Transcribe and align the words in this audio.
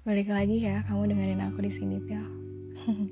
Balik 0.00 0.32
lagi 0.32 0.64
ya, 0.64 0.80
kamu 0.88 1.12
dengerin 1.12 1.44
aku 1.44 1.60
di 1.60 1.68
sini, 1.68 2.00
Pil. 2.00 2.24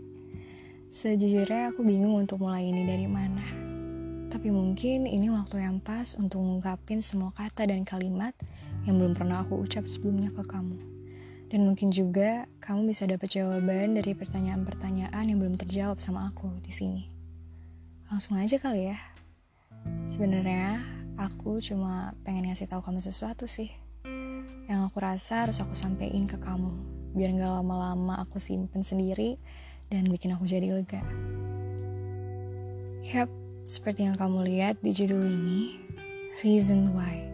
Sejujurnya 0.97 1.69
aku 1.69 1.85
bingung 1.85 2.17
untuk 2.17 2.41
mulai 2.41 2.73
ini 2.73 2.89
dari 2.89 3.05
mana. 3.05 3.45
Tapi 4.33 4.49
mungkin 4.49 5.05
ini 5.05 5.29
waktu 5.29 5.61
yang 5.61 5.85
pas 5.85 6.17
untuk 6.17 6.41
mengungkapin 6.41 7.05
semua 7.05 7.37
kata 7.37 7.69
dan 7.69 7.85
kalimat 7.85 8.33
yang 8.89 8.97
belum 8.97 9.13
pernah 9.13 9.45
aku 9.45 9.61
ucap 9.61 9.85
sebelumnya 9.85 10.33
ke 10.33 10.41
kamu. 10.49 10.81
Dan 11.53 11.69
mungkin 11.69 11.93
juga 11.93 12.49
kamu 12.65 12.89
bisa 12.89 13.05
dapat 13.05 13.29
jawaban 13.29 13.93
dari 13.93 14.17
pertanyaan-pertanyaan 14.17 15.23
yang 15.29 15.37
belum 15.37 15.61
terjawab 15.61 16.01
sama 16.01 16.33
aku 16.33 16.49
di 16.65 16.73
sini. 16.73 17.05
Langsung 18.09 18.41
aja 18.41 18.57
kali 18.57 18.89
ya. 18.91 18.99
Sebenarnya 20.09 20.81
aku 21.21 21.61
cuma 21.61 22.17
pengen 22.25 22.49
ngasih 22.49 22.65
tahu 22.65 22.81
kamu 22.81 23.05
sesuatu 23.05 23.45
sih 23.45 23.88
yang 24.69 24.85
aku 24.85 25.01
rasa 25.01 25.49
harus 25.49 25.65
aku 25.65 25.73
sampein 25.73 26.29
ke 26.29 26.37
kamu 26.37 26.69
biar 27.17 27.33
nggak 27.33 27.53
lama-lama 27.65 28.21
aku 28.21 28.37
simpen 28.37 28.85
sendiri 28.85 29.41
dan 29.89 30.05
bikin 30.13 30.37
aku 30.37 30.45
jadi 30.45 30.77
lega. 30.77 31.01
Yap, 33.09 33.33
seperti 33.65 34.05
yang 34.05 34.13
kamu 34.21 34.45
lihat 34.45 34.77
di 34.85 34.93
judul 34.93 35.25
ini, 35.25 35.81
Reason 36.45 36.93
Why. 36.93 37.25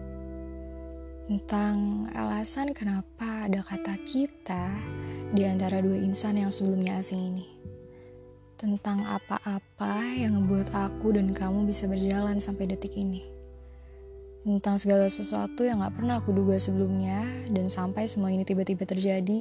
Tentang 1.26 2.06
alasan 2.14 2.70
kenapa 2.70 3.50
ada 3.50 3.66
kata 3.66 3.98
kita 4.06 4.70
di 5.34 5.42
antara 5.42 5.82
dua 5.82 5.98
insan 5.98 6.38
yang 6.38 6.54
sebelumnya 6.54 7.02
asing 7.02 7.18
ini. 7.18 7.48
Tentang 8.54 9.02
apa-apa 9.02 10.14
yang 10.14 10.38
membuat 10.38 10.70
aku 10.70 11.18
dan 11.18 11.34
kamu 11.34 11.66
bisa 11.66 11.90
berjalan 11.90 12.38
sampai 12.38 12.70
detik 12.70 12.94
ini 12.94 13.33
tentang 14.44 14.76
segala 14.76 15.08
sesuatu 15.08 15.64
yang 15.64 15.80
gak 15.80 15.96
pernah 15.96 16.20
aku 16.20 16.36
duga 16.36 16.60
sebelumnya 16.60 17.24
dan 17.48 17.72
sampai 17.72 18.04
semua 18.04 18.28
ini 18.28 18.44
tiba-tiba 18.44 18.84
terjadi 18.84 19.40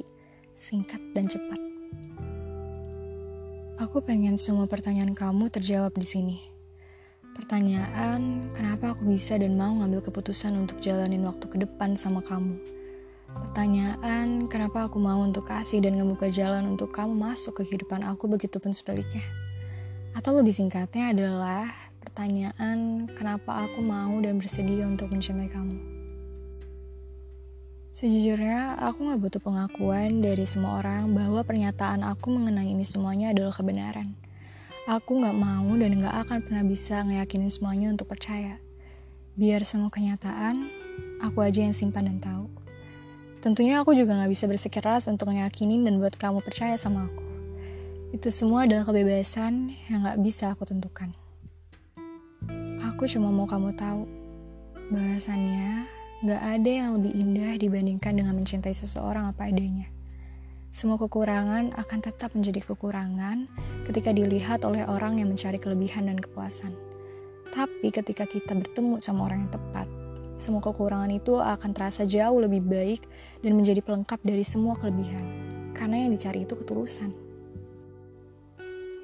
singkat 0.56 0.98
dan 1.12 1.28
cepat. 1.28 1.60
Aku 3.84 4.00
pengen 4.00 4.40
semua 4.40 4.64
pertanyaan 4.64 5.12
kamu 5.12 5.52
terjawab 5.52 5.92
di 5.92 6.08
sini. 6.08 6.36
Pertanyaan, 7.36 8.48
kenapa 8.56 8.96
aku 8.96 9.04
bisa 9.04 9.36
dan 9.36 9.58
mau 9.58 9.76
ngambil 9.76 10.00
keputusan 10.08 10.56
untuk 10.56 10.80
jalanin 10.80 11.26
waktu 11.26 11.52
ke 11.52 11.60
depan 11.60 11.98
sama 11.98 12.24
kamu? 12.24 12.56
Pertanyaan, 13.34 14.46
kenapa 14.46 14.86
aku 14.86 15.02
mau 15.02 15.18
untuk 15.20 15.50
kasih 15.50 15.82
dan 15.82 15.98
ngebuka 15.98 16.30
jalan 16.30 16.78
untuk 16.78 16.94
kamu 16.94 17.12
masuk 17.12 17.60
ke 17.60 17.74
kehidupan 17.74 18.06
aku 18.06 18.30
begitupun 18.30 18.70
sebaliknya? 18.70 19.43
Atau 20.14 20.38
lebih 20.38 20.54
singkatnya 20.54 21.10
adalah 21.10 21.66
pertanyaan 21.98 23.10
kenapa 23.18 23.66
aku 23.66 23.82
mau 23.82 24.14
dan 24.22 24.38
bersedia 24.38 24.86
untuk 24.86 25.10
mencintai 25.10 25.50
kamu. 25.50 25.76
Sejujurnya, 27.94 28.78
aku 28.82 29.06
gak 29.10 29.22
butuh 29.22 29.42
pengakuan 29.42 30.18
dari 30.18 30.42
semua 30.46 30.82
orang 30.82 31.14
bahwa 31.14 31.42
pernyataan 31.46 32.02
aku 32.02 32.30
mengenai 32.34 32.70
ini 32.70 32.82
semuanya 32.82 33.30
adalah 33.30 33.54
kebenaran. 33.54 34.18
Aku 34.86 35.18
gak 35.22 35.34
mau 35.34 35.70
dan 35.78 36.02
gak 36.02 36.26
akan 36.26 36.38
pernah 36.42 36.62
bisa 36.66 37.02
ngeyakinin 37.06 37.50
semuanya 37.50 37.94
untuk 37.94 38.10
percaya. 38.10 38.58
Biar 39.38 39.62
semua 39.66 39.90
kenyataan, 39.94 40.70
aku 41.22 41.42
aja 41.42 41.62
yang 41.62 41.74
simpan 41.74 42.06
dan 42.10 42.18
tahu. 42.18 42.46
Tentunya 43.42 43.82
aku 43.82 43.94
juga 43.94 44.14
gak 44.18 44.30
bisa 44.30 44.46
bersikeras 44.46 45.10
untuk 45.10 45.30
ngeyakinin 45.30 45.86
dan 45.86 45.98
buat 45.98 46.18
kamu 46.18 46.42
percaya 46.42 46.78
sama 46.78 47.06
aku. 47.06 47.23
Itu 48.14 48.30
semua 48.30 48.62
adalah 48.62 48.86
kebebasan 48.86 49.74
yang 49.90 50.06
gak 50.06 50.22
bisa 50.22 50.54
aku 50.54 50.62
tentukan. 50.62 51.10
Aku 52.94 53.10
cuma 53.10 53.34
mau 53.34 53.42
kamu 53.42 53.74
tahu, 53.74 54.06
bahasannya 54.94 55.90
gak 56.22 56.38
ada 56.38 56.70
yang 56.70 56.94
lebih 56.94 57.10
indah 57.10 57.58
dibandingkan 57.58 58.14
dengan 58.14 58.38
mencintai 58.38 58.70
seseorang 58.70 59.34
apa 59.34 59.50
adanya. 59.50 59.90
Semua 60.70 60.94
kekurangan 60.94 61.74
akan 61.74 61.98
tetap 62.06 62.38
menjadi 62.38 62.62
kekurangan 62.62 63.50
ketika 63.82 64.14
dilihat 64.14 64.62
oleh 64.62 64.86
orang 64.86 65.18
yang 65.18 65.34
mencari 65.34 65.58
kelebihan 65.58 66.06
dan 66.06 66.22
kepuasan. 66.22 66.70
Tapi 67.50 67.90
ketika 67.90 68.30
kita 68.30 68.54
bertemu 68.54 69.02
sama 69.02 69.26
orang 69.26 69.50
yang 69.50 69.58
tepat, 69.58 69.90
semua 70.38 70.62
kekurangan 70.62 71.10
itu 71.10 71.42
akan 71.42 71.70
terasa 71.74 72.06
jauh 72.06 72.38
lebih 72.38 72.62
baik 72.62 73.02
dan 73.42 73.58
menjadi 73.58 73.82
pelengkap 73.82 74.22
dari 74.22 74.46
semua 74.46 74.78
kelebihan. 74.78 75.26
Karena 75.74 76.06
yang 76.06 76.14
dicari 76.14 76.46
itu 76.46 76.54
ketulusan. 76.54 77.23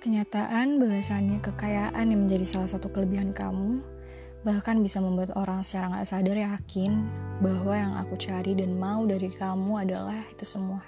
Kenyataan 0.00 0.80
bahwasannya 0.80 1.44
kekayaan 1.44 2.08
yang 2.08 2.24
menjadi 2.24 2.48
salah 2.48 2.72
satu 2.72 2.88
kelebihan 2.88 3.36
kamu 3.36 3.76
bahkan 4.40 4.80
bisa 4.80 4.96
membuat 4.96 5.36
orang 5.36 5.60
secara 5.60 5.92
gak 5.92 6.08
sadar 6.08 6.40
yakin 6.40 7.04
bahwa 7.44 7.76
yang 7.76 7.92
aku 8.00 8.16
cari 8.16 8.56
dan 8.56 8.80
mau 8.80 9.04
dari 9.04 9.28
kamu 9.28 9.84
adalah 9.84 10.16
itu 10.32 10.48
semua. 10.48 10.80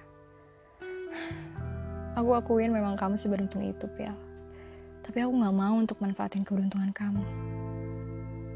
Aku 2.17 2.33
akuin 2.33 2.73
memang 2.73 2.97
kamu 2.97 3.21
seberuntung 3.21 3.61
itu, 3.61 3.85
Pial. 3.93 4.17
Tapi 5.05 5.21
aku 5.21 5.45
gak 5.45 5.57
mau 5.61 5.77
untuk 5.77 6.01
manfaatin 6.01 6.41
keberuntungan 6.41 6.97
kamu. 6.97 7.25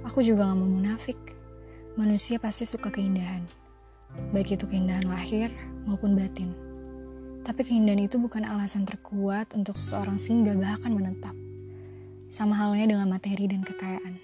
Aku 0.09 0.25
juga 0.25 0.49
gak 0.49 0.57
mau 0.57 0.73
munafik. 0.73 1.21
Manusia 2.01 2.41
pasti 2.41 2.65
suka 2.65 2.89
keindahan. 2.89 3.45
Baik 4.33 4.57
itu 4.57 4.65
keindahan 4.65 5.05
lahir 5.05 5.53
maupun 5.85 6.17
batin. 6.17 6.66
Tapi 7.47 7.63
keindahan 7.63 8.03
itu 8.03 8.19
bukan 8.19 8.43
alasan 8.43 8.83
terkuat 8.83 9.55
untuk 9.55 9.79
seseorang 9.79 10.19
singgah 10.19 10.59
bahkan 10.59 10.91
menetap. 10.91 11.31
Sama 12.27 12.59
halnya 12.59 12.91
dengan 12.91 13.07
materi 13.07 13.47
dan 13.47 13.63
kekayaan. 13.63 14.19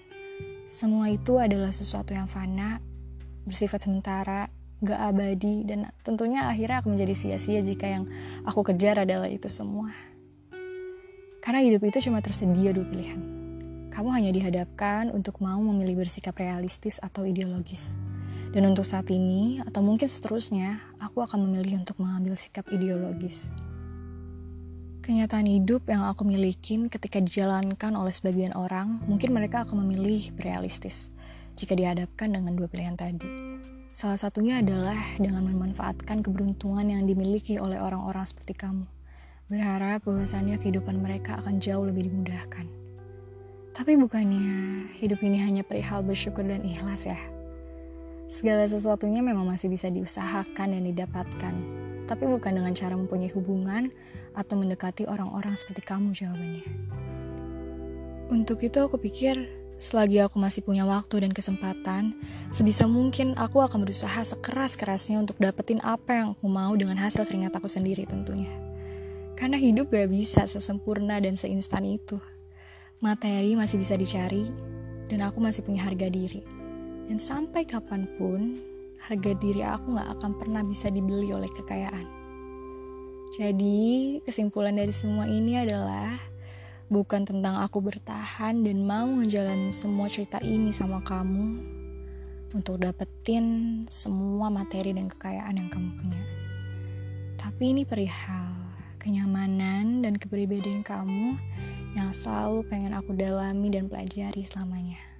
Semua 0.67 1.07
itu 1.07 1.39
adalah 1.39 1.71
sesuatu 1.71 2.11
yang 2.11 2.27
fana, 2.27 2.83
bersifat 3.47 3.87
sementara, 3.87 4.51
gak 4.83 4.99
abadi, 4.99 5.63
dan 5.63 5.87
tentunya 6.03 6.51
akhirnya 6.51 6.83
akan 6.83 6.99
menjadi 6.99 7.15
sia-sia 7.15 7.63
jika 7.63 7.87
yang 7.87 8.03
aku 8.43 8.59
kejar 8.67 8.99
adalah 9.07 9.31
itu 9.31 9.47
semua. 9.47 9.95
Karena 11.39 11.63
hidup 11.63 11.87
itu 11.87 12.03
cuma 12.11 12.19
tersedia 12.19 12.75
dua 12.75 12.83
pilihan. 12.83 13.23
Kamu 13.87 14.11
hanya 14.11 14.35
dihadapkan 14.35 15.07
untuk 15.15 15.39
mau 15.39 15.63
memilih 15.63 16.03
bersikap 16.03 16.35
realistis 16.35 16.99
atau 16.99 17.23
ideologis. 17.23 17.95
Dan 18.53 18.69
untuk 18.69 18.85
saat 18.85 19.09
ini, 19.09 19.57
atau 19.65 19.81
mungkin 19.81 20.05
seterusnya, 20.05 20.77
aku 21.01 21.25
akan 21.25 21.49
memilih 21.49 21.81
untuk 21.81 21.97
mengambil 21.97 22.37
sikap 22.37 22.69
ideologis. 22.69 23.49
Kenyataan 25.01 25.49
hidup 25.49 25.89
yang 25.89 26.05
aku 26.05 26.21
milikin 26.21 26.85
ketika 26.85 27.17
dijalankan 27.17 27.97
oleh 27.97 28.13
sebagian 28.13 28.53
orang, 28.53 29.01
mungkin 29.09 29.33
mereka 29.33 29.65
akan 29.65 29.83
memilih 29.83 30.29
realistis 30.37 31.09
jika 31.57 31.73
dihadapkan 31.73 32.29
dengan 32.29 32.53
dua 32.53 32.69
pilihan 32.69 32.93
tadi. 32.93 33.25
Salah 33.91 34.21
satunya 34.21 34.61
adalah 34.61 34.95
dengan 35.17 35.49
memanfaatkan 35.49 36.21
keberuntungan 36.21 36.87
yang 36.87 37.03
dimiliki 37.09 37.57
oleh 37.57 37.81
orang-orang 37.81 38.23
seperti 38.23 38.53
kamu. 38.53 38.85
Berharap 39.49 40.05
bahwasannya 40.05 40.61
kehidupan 40.61 41.01
mereka 41.01 41.41
akan 41.41 41.57
jauh 41.57 41.83
lebih 41.83 42.07
dimudahkan. 42.07 42.69
Tapi 43.73 43.97
bukannya 43.97 44.87
hidup 45.01 45.19
ini 45.25 45.41
hanya 45.41 45.65
perihal 45.65 46.05
bersyukur 46.05 46.45
dan 46.45 46.61
ikhlas 46.61 47.09
ya? 47.09 47.17
Segala 48.33 48.65
sesuatunya 48.65 49.21
memang 49.21 49.45
masih 49.45 49.69
bisa 49.69 49.93
diusahakan 49.93 50.73
dan 50.73 50.81
didapatkan, 50.89 51.53
tapi 52.09 52.25
bukan 52.25 52.57
dengan 52.57 52.73
cara 52.73 52.97
mempunyai 52.97 53.29
hubungan 53.29 53.93
atau 54.33 54.57
mendekati 54.57 55.05
orang-orang 55.05 55.53
seperti 55.53 55.85
kamu 55.85 56.17
jawabannya. 56.17 56.65
Untuk 58.33 58.65
itu 58.65 58.81
aku 58.81 58.97
pikir, 58.97 59.37
selagi 59.77 60.25
aku 60.25 60.41
masih 60.41 60.65
punya 60.65 60.81
waktu 60.81 61.21
dan 61.21 61.29
kesempatan, 61.29 62.17
sebisa 62.49 62.89
mungkin 62.89 63.37
aku 63.37 63.61
akan 63.61 63.85
berusaha 63.85 64.25
sekeras-kerasnya 64.25 65.21
untuk 65.21 65.37
dapetin 65.37 65.77
apa 65.85 66.17
yang 66.17 66.33
aku 66.33 66.49
mau 66.49 66.73
dengan 66.73 66.97
hasil 66.97 67.29
keringat 67.29 67.53
aku 67.53 67.69
sendiri 67.69 68.09
tentunya. 68.09 68.49
Karena 69.37 69.61
hidup 69.61 69.93
gak 69.93 70.09
bisa 70.09 70.49
sesempurna 70.49 71.21
dan 71.21 71.37
seinstan 71.37 71.85
itu. 71.85 72.17
Materi 72.97 73.53
masih 73.53 73.77
bisa 73.77 73.93
dicari, 73.93 74.49
dan 75.05 75.21
aku 75.21 75.37
masih 75.37 75.61
punya 75.61 75.85
harga 75.85 76.09
diri. 76.09 76.62
Dan 77.07 77.19
sampai 77.19 77.67
kapan 77.67 78.07
pun, 78.15 78.55
harga 79.03 79.31
diri 79.35 79.63
aku 79.63 79.99
gak 79.99 80.09
akan 80.19 80.31
pernah 80.39 80.63
bisa 80.63 80.87
dibeli 80.87 81.35
oleh 81.35 81.51
kekayaan. 81.51 82.07
Jadi, 83.33 84.21
kesimpulan 84.23 84.77
dari 84.77 84.93
semua 84.93 85.25
ini 85.25 85.57
adalah 85.57 86.15
bukan 86.87 87.25
tentang 87.25 87.57
aku 87.59 87.81
bertahan 87.81 88.61
dan 88.61 88.85
mau 88.85 89.09
ngejalanin 89.09 89.73
semua 89.73 90.05
cerita 90.05 90.37
ini 90.45 90.69
sama 90.69 91.01
kamu 91.01 91.57
untuk 92.53 92.77
dapetin 92.77 93.81
semua 93.89 94.53
materi 94.53 94.93
dan 94.93 95.09
kekayaan 95.09 95.57
yang 95.57 95.69
kamu 95.73 95.89
punya. 95.97 96.21
Tapi 97.41 97.73
ini 97.73 97.83
perihal 97.83 98.53
kenyamanan 99.01 100.05
dan 100.05 100.15
kepribadian 100.15 100.85
kamu 100.85 101.35
yang 101.97 102.13
selalu 102.13 102.63
pengen 102.69 102.93
aku 102.95 103.11
dalami 103.17 103.67
dan 103.73 103.89
pelajari 103.89 104.45
selamanya. 104.45 105.12